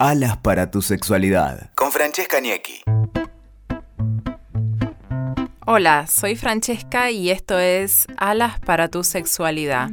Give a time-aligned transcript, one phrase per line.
[0.00, 1.70] Alas para tu sexualidad.
[1.76, 2.82] Con Francesca Niecki.
[5.64, 9.90] Hola, soy Francesca y esto es Alas para tu sexualidad.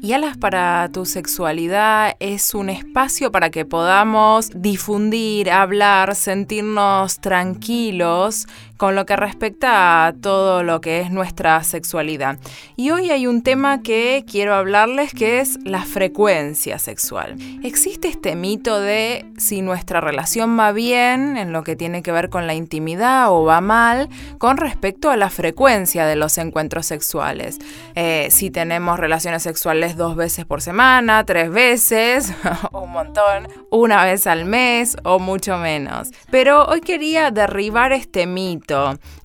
[0.00, 8.46] Y Alas para tu sexualidad es un espacio para que podamos difundir, hablar, sentirnos tranquilos
[8.78, 12.38] con lo que respecta a todo lo que es nuestra sexualidad.
[12.76, 17.36] Y hoy hay un tema que quiero hablarles que es la frecuencia sexual.
[17.64, 22.30] Existe este mito de si nuestra relación va bien en lo que tiene que ver
[22.30, 24.08] con la intimidad o va mal
[24.38, 27.58] con respecto a la frecuencia de los encuentros sexuales.
[27.96, 32.32] Eh, si tenemos relaciones sexuales dos veces por semana, tres veces,
[32.72, 36.10] un montón, una vez al mes o mucho menos.
[36.30, 38.67] Pero hoy quería derribar este mito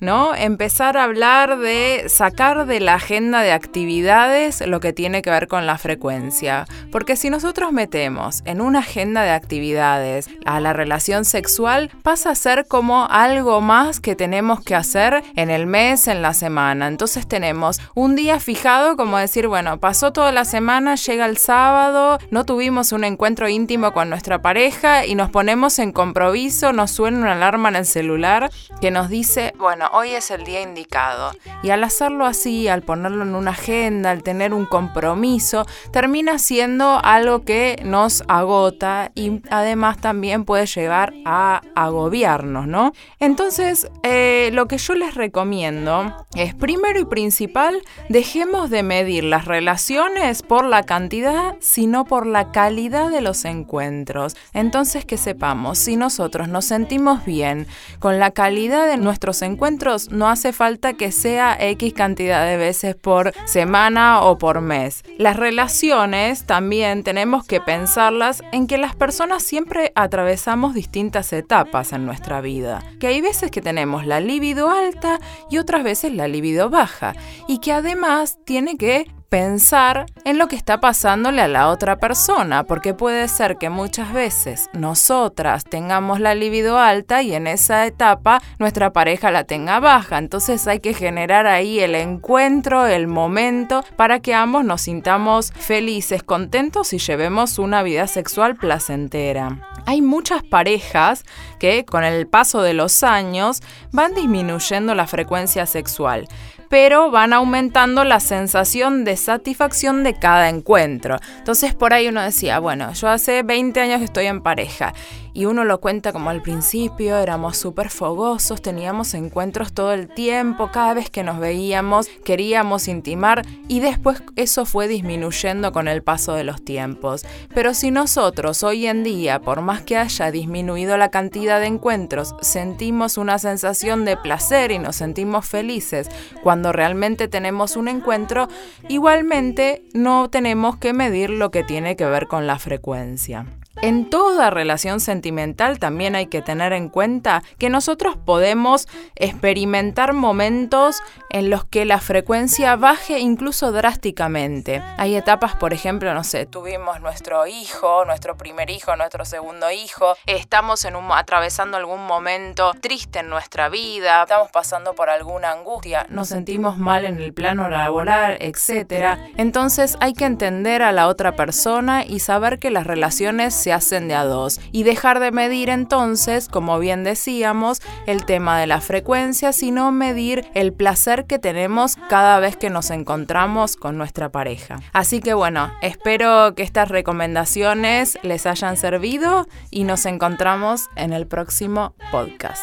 [0.00, 0.34] ¿no?
[0.34, 5.48] Empezar a hablar de sacar de la agenda de actividades lo que tiene que ver
[5.48, 6.66] con la frecuencia.
[6.90, 12.34] Porque si nosotros metemos en una agenda de actividades a la relación sexual, pasa a
[12.34, 16.86] ser como algo más que tenemos que hacer en el mes, en la semana.
[16.86, 22.18] Entonces tenemos un día fijado como decir, bueno, pasó toda la semana, llega el sábado,
[22.30, 27.18] no tuvimos un encuentro íntimo con nuestra pareja y nos ponemos en compromiso, nos suena
[27.18, 31.32] una alarma en el celular que nos dice bueno, hoy es el día indicado.
[31.62, 37.00] Y al hacerlo así, al ponerlo en una agenda, al tener un compromiso, termina siendo
[37.02, 42.92] algo que nos agota y además también puede llegar a agobiarnos, ¿no?
[43.18, 49.46] Entonces, eh, lo que yo les recomiendo es, primero y principal, dejemos de medir las
[49.46, 54.36] relaciones por la cantidad, sino por la calidad de los encuentros.
[54.52, 57.66] Entonces, que sepamos, si nosotros nos sentimos bien
[57.98, 62.94] con la calidad de nuestro encuentros no hace falta que sea X cantidad de veces
[62.94, 65.02] por semana o por mes.
[65.18, 72.06] Las relaciones también tenemos que pensarlas en que las personas siempre atravesamos distintas etapas en
[72.06, 72.82] nuestra vida.
[73.00, 75.18] Que hay veces que tenemos la libido alta
[75.50, 77.14] y otras veces la libido baja.
[77.48, 82.62] Y que además tiene que pensar en lo que está pasándole a la otra persona,
[82.62, 88.40] porque puede ser que muchas veces nosotras tengamos la libido alta y en esa etapa
[88.60, 90.18] nuestra pareja la tenga baja.
[90.18, 96.22] Entonces hay que generar ahí el encuentro, el momento, para que ambos nos sintamos felices,
[96.22, 99.68] contentos y llevemos una vida sexual placentera.
[99.84, 101.24] Hay muchas parejas
[101.58, 106.28] que con el paso de los años van disminuyendo la frecuencia sexual
[106.68, 111.18] pero van aumentando la sensación de satisfacción de cada encuentro.
[111.38, 114.92] Entonces por ahí uno decía, bueno, yo hace 20 años estoy en pareja
[115.34, 120.70] y uno lo cuenta como al principio, éramos súper fogosos, teníamos encuentros todo el tiempo,
[120.72, 126.34] cada vez que nos veíamos queríamos intimar y después eso fue disminuyendo con el paso
[126.34, 127.26] de los tiempos.
[127.54, 132.34] Pero si nosotros hoy en día, por más que haya disminuido la cantidad de encuentros,
[132.40, 136.08] sentimos una sensación de placer y nos sentimos felices
[136.42, 138.48] cuando realmente tenemos un encuentro,
[138.88, 143.46] igualmente no tenemos que medir lo que tiene que ver con la frecuencia.
[143.82, 151.02] En toda relación sentimental también hay que tener en cuenta que nosotros podemos experimentar momentos
[151.30, 154.82] en los que la frecuencia baje incluso drásticamente.
[154.96, 160.14] Hay etapas, por ejemplo, no sé, tuvimos nuestro hijo, nuestro primer hijo, nuestro segundo hijo,
[160.26, 166.78] estamos atravesando algún momento triste en nuestra vida, estamos pasando por alguna angustia, nos sentimos
[166.78, 169.18] mal en el plano laboral, etc.
[169.36, 174.08] Entonces hay que entender a la otra persona y saber que las relaciones se hacen
[174.08, 178.82] de a dos y dejar de medir entonces, como bien decíamos, el tema de la
[178.82, 184.80] frecuencia, sino medir el placer que tenemos cada vez que nos encontramos con nuestra pareja.
[184.92, 191.26] Así que bueno, espero que estas recomendaciones les hayan servido y nos encontramos en el
[191.26, 192.62] próximo podcast.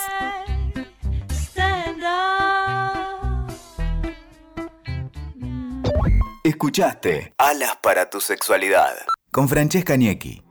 [6.44, 8.94] Escuchaste Alas para tu sexualidad
[9.32, 10.51] con Francesca Niecki.